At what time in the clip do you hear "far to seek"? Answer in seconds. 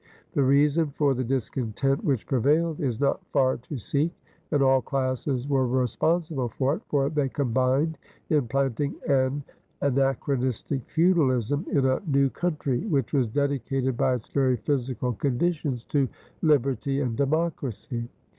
3.27-4.11